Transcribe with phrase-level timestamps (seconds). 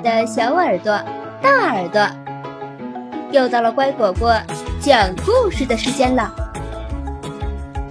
[0.00, 0.98] 的小耳朵、
[1.42, 2.08] 大耳朵，
[3.30, 4.34] 又到了乖果果
[4.80, 6.32] 讲故事的时间了。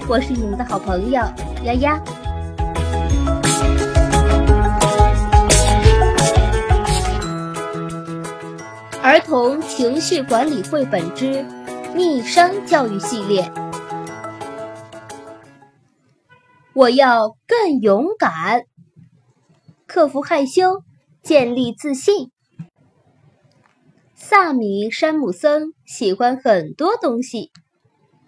[0.07, 1.21] 我是你们的好朋友
[1.63, 2.01] 丫丫。
[9.03, 11.45] 儿童情绪管理绘本之
[11.95, 13.51] 逆商教育系列，
[16.73, 18.63] 我要更勇敢，
[19.85, 20.83] 克服害羞。
[21.21, 22.31] 建立自信。
[24.15, 27.51] 萨米·山姆森喜欢很多东西，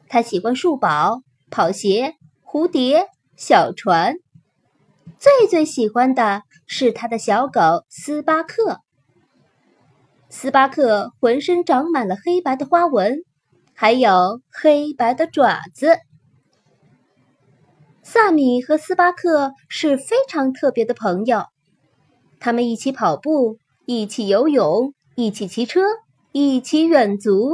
[0.07, 4.15] 他喜欢树宝、跑鞋、蝴蝶、小船，
[5.19, 8.79] 最最喜欢的是他的小狗斯巴克。
[10.29, 13.23] 斯巴克浑身长满了黑白的花纹，
[13.73, 15.97] 还有黑白的爪子。
[18.01, 21.45] 萨米和斯巴克是非常特别的朋友。
[22.41, 25.81] 他们一起跑步，一起游泳，一起骑车，
[26.31, 27.53] 一起远足。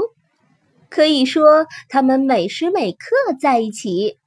[0.90, 4.18] 可以说，他们每时每刻在一起。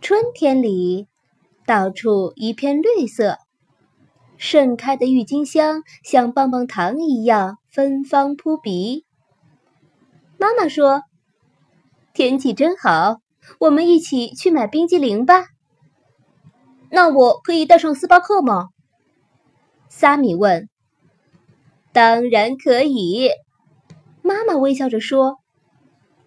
[0.00, 1.08] 春天里，
[1.66, 3.38] 到处一片绿色，
[4.36, 9.04] 盛开的郁金香像棒棒糖一样芬芳扑鼻。
[10.38, 11.02] 妈妈说
[12.14, 13.16] ：“天气真好，
[13.58, 15.46] 我们一起去买冰激凌吧。”
[16.90, 18.68] 那我可以带上斯巴克吗？
[19.88, 20.68] 萨米问。
[21.92, 23.30] 当然可以，
[24.22, 25.38] 妈妈微笑着说：“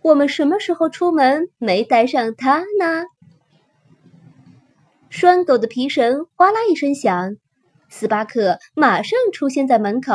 [0.02, 3.06] 我们什么时候出门没带上它呢？”
[5.10, 7.36] 拴狗的皮绳哗啦一声响，
[7.90, 10.14] 斯巴克马上出现在门口。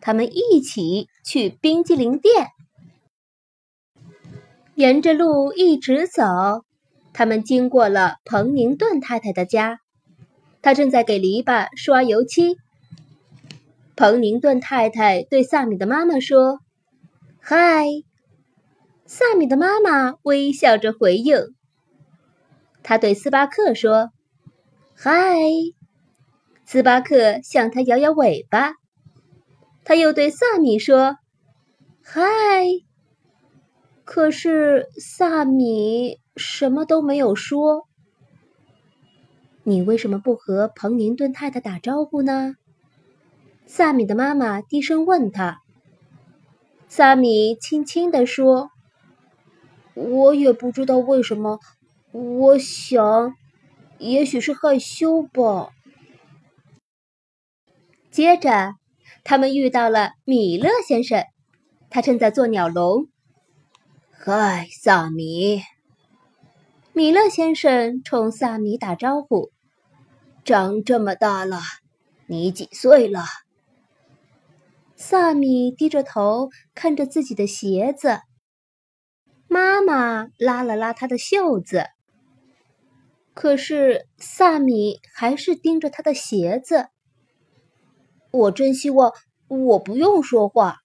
[0.00, 2.48] 他们一起去冰激凌店，
[4.74, 6.22] 沿着路一直走。
[7.14, 9.78] 他们经过了彭宁顿太太的家，
[10.60, 12.56] 她正在给篱笆刷油漆。
[13.96, 16.58] 彭宁顿太太对萨米的妈妈说
[17.40, 17.86] ：“嗨。”
[19.06, 21.54] 萨米的妈妈微笑着回应。
[22.82, 24.10] 他对斯巴克说
[24.94, 25.38] ：“嗨。”
[26.66, 28.72] 斯巴克向他摇摇尾巴。
[29.84, 31.18] 他又对萨米说
[32.02, 32.22] ：“嗨。”
[34.04, 36.18] 可是萨米。
[36.36, 37.86] 什么都没有说。
[39.62, 42.56] 你为什么不和彭宁顿太太打招呼呢？
[43.66, 45.60] 萨米的妈妈低声问他。
[46.88, 48.70] 萨米轻轻地说
[49.94, 51.60] ：“我也不知道为什么。
[52.10, 53.36] 我想，
[53.98, 55.70] 也许是害羞吧。”
[58.10, 58.74] 接着，
[59.22, 61.24] 他们遇到了米勒先生，
[61.90, 63.06] 他正在做鸟笼。
[64.26, 65.60] 嗨，萨米。
[66.94, 69.50] 米勒先生冲萨米打招呼
[70.46, 71.60] ：“长这么大了，
[72.26, 73.20] 你几岁了？”
[74.96, 78.20] 萨米低着头看着自己的鞋子。
[79.46, 81.84] 妈妈拉了拉他的袖子，
[83.34, 86.86] 可是萨米还是盯着他的鞋子。
[88.30, 89.12] 我真希望
[89.48, 90.78] 我不用说话，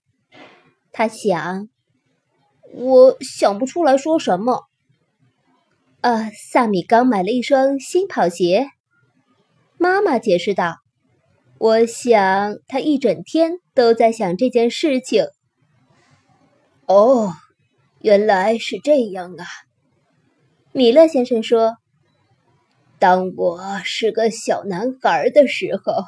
[0.91, 1.69] 他想。
[2.73, 4.63] 我想不出来说什么。
[6.01, 8.67] 呃，萨米刚买了一双新跑鞋。
[9.77, 10.77] 妈妈解释道
[11.57, 15.25] ：“我想他一整天都在想这件事情。”
[16.87, 17.33] 哦，
[17.99, 19.45] 原来是这样啊！
[20.71, 21.75] 米勒先生说
[22.99, 26.03] ：“当我是个小男孩的时候，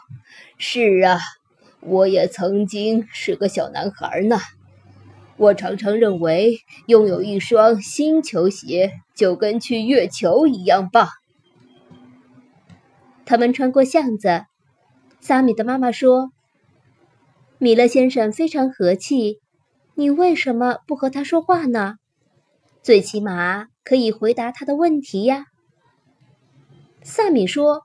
[0.57, 1.19] 是啊，
[1.81, 4.37] 我也曾经是个小男孩呢。”
[5.41, 11.09] 我常常认为拥有一双新球鞋就跟去月球一样棒。
[13.25, 14.45] 他们穿过巷子，
[15.19, 16.29] 萨米的妈妈说
[17.57, 19.39] ：“米勒先生非常和气，
[19.95, 21.95] 你为什么不和他说话呢？
[22.83, 25.45] 最起码可以回答他的问题呀。”
[27.01, 27.81] 萨米说：“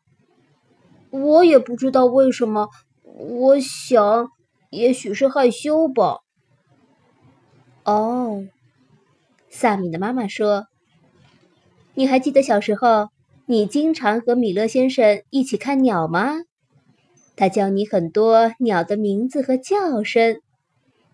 [1.08, 2.68] 我也不知道为什么，
[3.02, 4.28] 我想，
[4.68, 6.18] 也许是害羞吧。”
[7.86, 8.44] 哦，
[9.48, 10.66] 萨米的妈妈说
[11.94, 13.10] ：“你还记得小时候，
[13.46, 16.34] 你经常和米勒先生一起看鸟吗？
[17.36, 20.40] 他教你很多鸟的名字和叫声，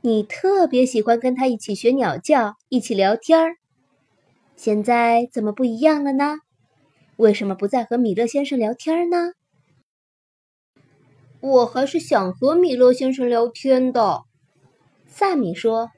[0.01, 3.39] 你特别喜欢跟他一起学鸟叫，一起聊天。
[4.57, 6.39] 现在怎么不一样了呢？
[7.17, 9.33] 为什么不再和米勒先生聊天呢？”
[11.41, 14.23] 我还是想和米勒先生聊天的，
[15.07, 15.91] 萨米说。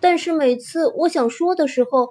[0.00, 2.08] 但是每次我想说的时候，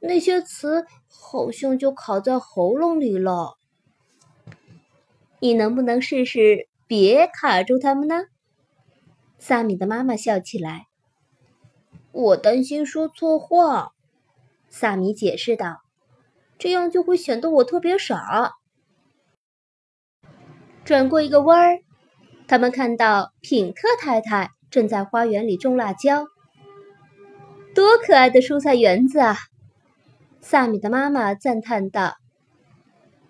[0.00, 3.58] 那些词好像就卡在喉咙里了。
[5.40, 8.24] 你能不能试试别卡住他们呢？
[9.38, 10.86] 萨米的妈妈笑起来。
[12.10, 13.92] 我担心说错话，
[14.68, 15.82] 萨米解释道，
[16.58, 18.54] 这样就会显得我特别傻。
[20.84, 21.78] 转过一个弯儿，
[22.48, 26.26] 他们看到品特太太正在花园里种辣椒。
[27.78, 29.36] 多可爱的蔬菜园子啊！
[30.40, 32.16] 萨米的妈妈赞叹道。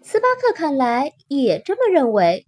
[0.01, 2.47] 斯巴克看来也这么认为。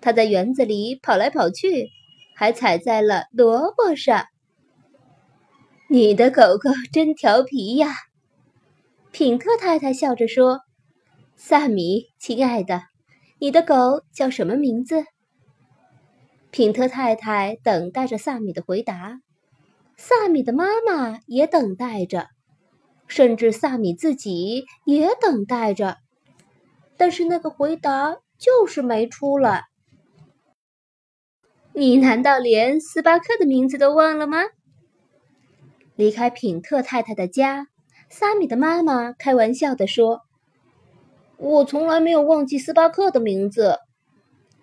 [0.00, 1.90] 他在园子里跑来跑去，
[2.34, 4.24] 还踩在了萝卜上。
[5.90, 7.88] 你的狗狗真调皮呀，
[9.10, 10.60] 品特太太笑着说
[11.36, 12.84] ：“萨米，亲爱的，
[13.38, 15.04] 你的狗叫什么名字？”
[16.50, 19.18] 品特太太等待着萨米的回答，
[20.04, 22.26] 萨米的妈妈也等待着，
[23.06, 25.98] 甚至萨米自己也等待着，
[26.96, 29.66] 但是那个回答就是没出来。
[31.72, 34.38] 你难道连斯巴克的名字都忘了吗？
[35.94, 37.68] 离开品特太太的家，
[38.10, 40.22] 萨米的妈妈开玩笑地说
[41.38, 43.78] ：“我从来没有忘记斯巴克的名字。”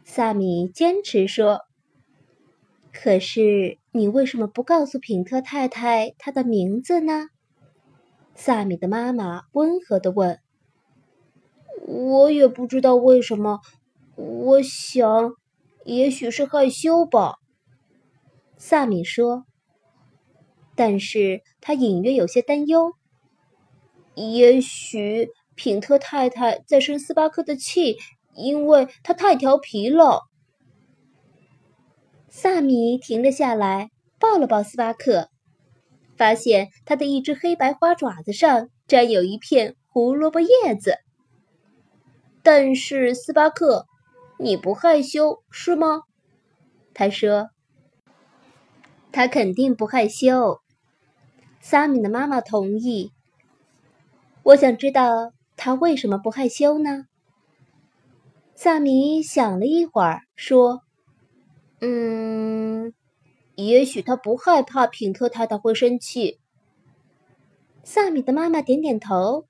[0.03, 1.62] 萨米坚持说
[2.92, 7.27] ：“可是你为什么不告诉品特太太她的名字呢？”
[8.36, 10.39] 萨米的妈妈温和地问。
[11.88, 13.59] “我也不知道为什么，
[14.15, 15.33] 我想，
[15.86, 17.36] 也许是害羞吧。”
[18.57, 19.45] 萨米说。
[20.75, 22.94] 但是他隐约有些担忧，
[24.15, 27.97] 也许品特太太在生斯巴克的气，
[28.33, 30.29] 因为他太调皮了。
[32.41, 35.27] 萨米停了下来，抱了抱斯巴克，
[36.15, 40.47] 发现他的一只黑白花爪子上沾有一片胡萝卜叶
[40.80, 41.00] 子。
[42.41, 43.88] 但是斯巴克，
[44.38, 46.03] 你不害羞是吗？
[46.94, 47.50] 他说
[49.12, 50.62] ：“他肯定不害羞。”
[51.59, 53.12] 萨米的妈妈同意。
[54.44, 57.03] 我想知道他为什么不害羞呢？
[58.56, 60.83] 萨米想了一会儿，说
[61.81, 62.94] ：“嗯，
[63.56, 66.40] 也许他不害怕品特太太会生气。”
[67.84, 69.46] 萨米的妈妈点点头。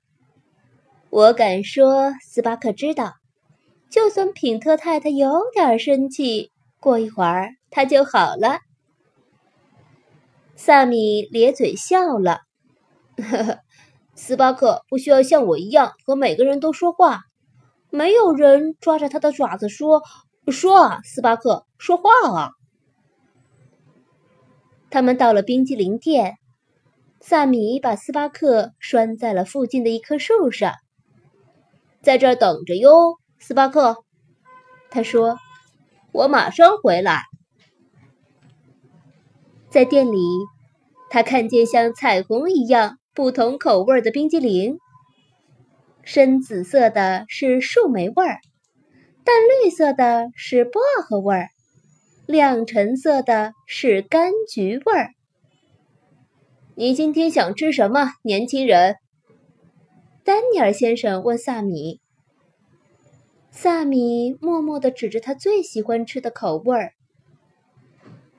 [1.10, 3.14] 我敢说，斯巴克知道，
[3.90, 8.60] 就算品特太太有点生气，过一会儿他就好了。
[10.54, 12.42] 萨米咧嘴笑了，
[13.16, 13.58] 呵呵，
[14.14, 17.22] 斯巴克不需要像我一样和每个人都说话。
[17.90, 20.02] 没有人抓着他的爪子说
[20.46, 22.50] ：“说啊，斯巴克，说话啊。”
[24.92, 26.36] 他们到了冰激凌店，
[27.20, 30.74] 萨米把斯巴克拴在了附近的一棵树上，
[32.02, 34.04] 在这儿等着哟，斯巴克。
[34.90, 35.38] 他说
[36.12, 37.22] ：“我马上回来。”
[39.70, 40.18] 在店里，
[41.08, 44.78] 他看见像彩虹一样不同口味的冰激凌。
[46.02, 48.40] 深紫色的是树莓味儿，
[49.22, 51.48] 淡绿色的是薄荷味儿，
[52.30, 55.10] 亮橙色的是柑橘味儿。
[56.76, 58.94] 你今天想吃什么，年轻人？
[60.22, 62.00] 丹尼尔先生问萨米。
[63.50, 66.92] 萨米默默地指着他最喜欢吃的口味儿。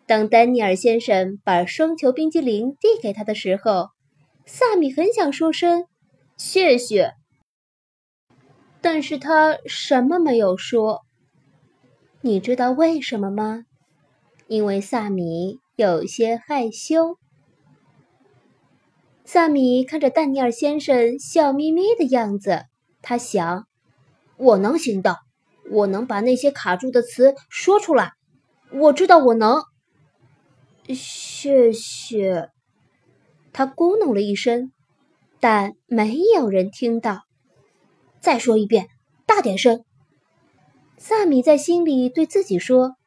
[0.05, 3.89] 当丹尼尔先生把双球冰激凌递给他的时候，
[4.45, 5.85] 萨米很想说声
[6.37, 7.11] 谢谢，
[8.79, 11.01] 但是他什么没有说。
[12.21, 13.65] 你知道为什么吗？
[14.51, 17.17] 因为萨米有些害羞。
[19.23, 22.65] 萨米看着丹尼尔先生笑眯眯的样子，
[23.01, 23.65] 他想：
[24.35, 25.19] 我能行的，
[25.71, 28.11] 我能把那些卡住的词说出来。
[28.73, 29.63] 我知道我能。
[30.93, 32.49] 谢谢，
[33.53, 34.73] 他咕哝了一声，
[35.39, 37.21] 但没有人听到。
[38.19, 38.89] 再说一遍，
[39.25, 39.85] 大点声。
[40.97, 42.97] 萨米在心里对自己说。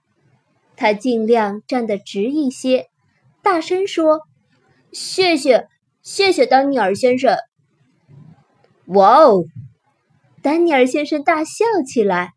[0.76, 2.88] 他尽量站得直一些，
[3.42, 4.20] 大声说
[4.92, 5.68] ：“谢谢，
[6.02, 7.36] 谢谢，丹尼尔先生。”
[8.86, 9.44] 哇哦！
[10.42, 12.32] 丹尼尔先生大笑起来。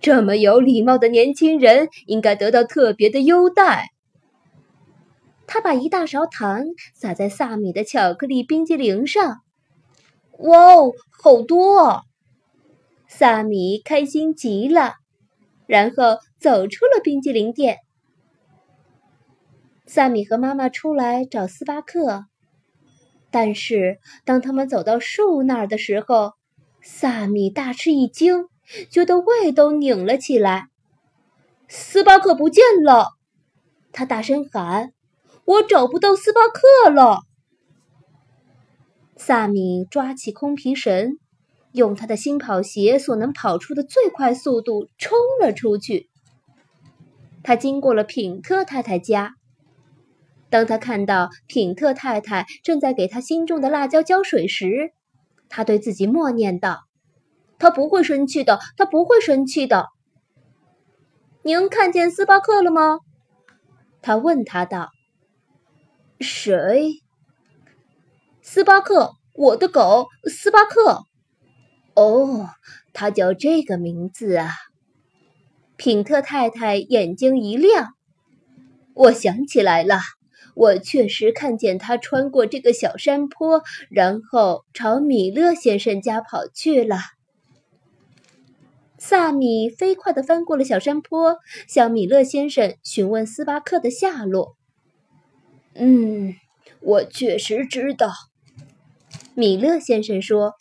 [0.00, 3.90] 这么有礼貌的年轻人应该得到特别的优待。
[5.46, 6.64] 他把一大勺糖
[6.94, 9.38] 撒在萨米的巧克力冰激凌上，
[10.38, 10.92] 哇哦，
[11.22, 12.02] 好多！
[13.06, 14.94] 萨米开心极了，
[15.72, 17.78] 然后走出了冰激凌店。
[19.86, 22.26] 萨米和妈妈出来找斯巴克，
[23.30, 26.34] 但是当他们走到树那儿的时候，
[26.82, 28.48] 萨米大吃一惊，
[28.90, 30.66] 觉得胃都拧了起来。
[31.68, 33.12] 斯巴克不见了！
[33.92, 34.92] 他大声喊
[35.46, 37.20] ：“我找不到斯巴克了！”
[39.16, 41.16] 萨米抓起空皮绳，
[41.72, 46.08] 用他的新跑鞋所能跑出的最快速度冲了出去。
[47.42, 49.34] 他经过了品特太太家。
[50.48, 54.92] 当他看到品特太太正在给他新种的辣椒浇水时，
[55.48, 56.84] 他对自己默念道
[57.58, 59.88] ：“他不会生气的，他不会生气的。”
[61.42, 63.00] 您看见斯巴克了吗？
[64.02, 64.90] 他问他道。
[66.20, 67.00] “谁
[68.42, 71.04] ？”“斯巴克，我的狗，斯巴克。
[71.94, 72.50] ”“哦，
[72.92, 74.50] 他叫这个名字啊！”
[75.76, 77.94] 品特太太眼睛一亮
[78.94, 80.00] ，“我想起来了。”
[80.54, 86.98] 我确实看见他穿过这个小山坡，然后朝米勒先生家跑去了。
[88.98, 94.56] 萨米飞快地翻过了小山坡，向米勒先生询问斯巴克的下落。
[95.72, 96.34] 嗯，
[96.80, 98.12] 我确实知道，
[99.34, 100.56] 米勒先生说：“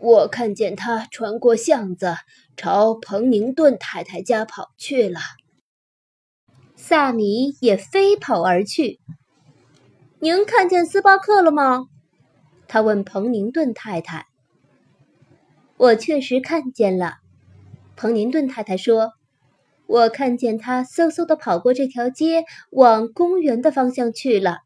[0.00, 2.16] 我看见他穿过巷子，
[2.56, 5.20] 朝彭宁顿太太家跑去了。”
[6.74, 8.98] 萨米也飞跑而去。
[10.18, 11.86] 您看见斯巴克了吗？
[12.66, 14.26] 他问彭宁顿太太。
[15.76, 17.16] 我确实看见了，
[17.96, 19.12] 彭宁顿太太说
[19.86, 24.58] ：“我看见他嗖嗖的跑过这条街，往公园的方向去了。”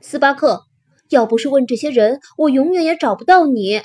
[0.00, 0.64] 斯巴克，
[1.10, 3.82] 要不是问这些人，我永远也找不到你。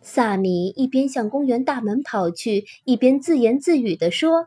[0.00, 4.46] 萨米一边向公园大门跑去，一边自言自语地说。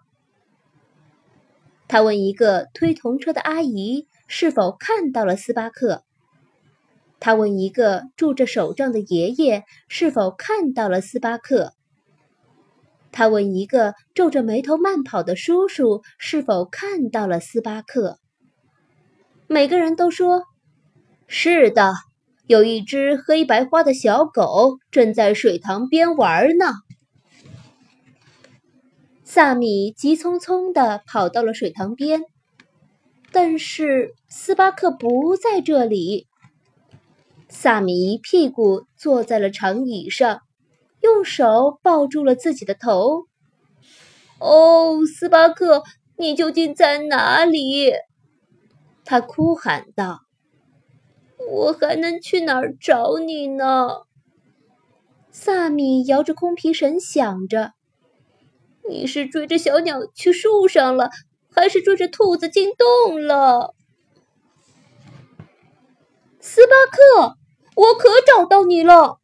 [1.88, 6.04] 他问一个推童车的阿姨是否看到了斯巴克。
[7.20, 11.74] 他问一个拄着手杖的爷爷是否看到了斯巴克。
[13.12, 18.20] 他问一个皱着眉头慢跑的叔叔是否看到了斯巴克。
[19.48, 20.44] 每个人都说
[21.28, 21.94] ：“是的，
[22.48, 26.74] 有一只黑白花的小狗正在水塘边玩呢。”
[29.26, 32.22] 萨米急匆匆地跑到了水塘边，
[33.32, 36.28] 但是斯巴克不在这里。
[37.50, 40.42] 萨米一屁股坐在了长椅上，
[41.02, 43.26] 用手抱住了自己的头。
[44.40, 45.84] “哦，斯巴克，
[46.18, 47.94] 你究竟在哪里？”
[49.04, 50.22] 他哭喊道。
[51.50, 53.90] “我还能去哪儿找你呢？”
[55.32, 57.74] 萨米摇着空皮绳想着。
[58.88, 61.10] 你是追着小鸟去树上了，
[61.52, 63.74] 还是追着兔子进洞了？
[66.40, 67.36] 斯巴克，
[67.76, 69.20] 我可找到你了！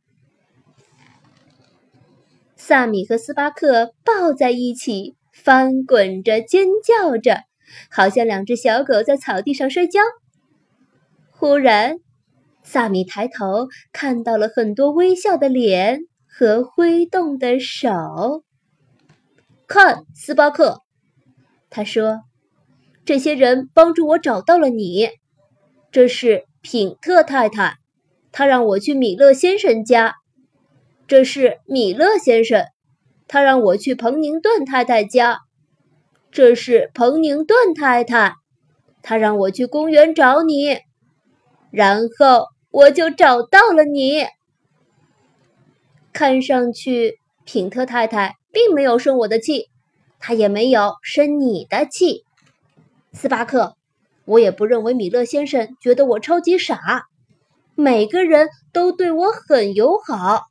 [2.55, 7.43] 萨米和斯巴克抱在一起，翻滚着，尖叫着，
[7.91, 9.99] 好像两只小狗在草地上摔跤。
[11.29, 11.97] 忽然，
[12.63, 17.89] 萨米抬头看到了很多微笑的脸和挥动的手。
[19.67, 20.81] 看，斯巴克，
[21.69, 22.21] 他说
[23.05, 25.09] ：“这些人帮助我找到了你。
[25.91, 27.77] 这是品特太太，
[28.31, 30.15] 他让我去米勒先生家。
[31.07, 32.65] 这是米勒先生，
[33.27, 35.39] 他让我去彭宁顿太太家。
[36.31, 38.35] 这是彭宁顿太太，
[39.01, 40.79] 他让我去公园找你。
[41.71, 44.25] 然后我就找到了你。
[46.13, 49.69] 看上去，品特太太。”并没有生我的气，
[50.19, 52.25] 他也没有生你的气，
[53.13, 53.77] 斯巴克。
[54.25, 56.77] 我也不认为米勒先生觉得我超级傻，
[57.75, 60.47] 每个人都对我很友好。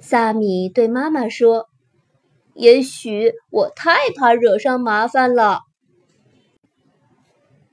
[0.00, 1.68] 萨米对妈妈说
[2.54, 5.60] ：“也许我太怕惹上麻烦了。”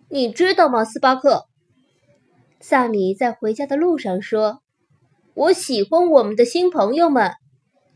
[0.09, 1.47] 你知道吗，斯巴克？
[2.63, 4.61] 萨米在回家的路上说
[5.33, 7.31] ：“我喜欢我们的新朋友们。”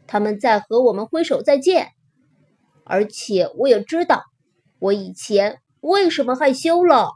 [0.08, 1.90] 他们在和我们挥手再见，
[2.84, 4.24] 而且我也知道
[4.80, 7.12] 我以前为什么害羞了。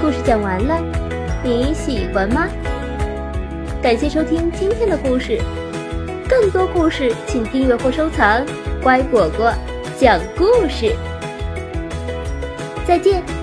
[0.00, 0.78] 故事讲完了，
[1.42, 2.48] 你喜欢吗？
[3.82, 5.40] 感谢收听今天的故事，
[6.32, 8.42] 更多故事请订阅或收藏。
[8.82, 9.52] 乖果果
[9.98, 10.96] 讲故事。
[12.86, 13.41] 再见。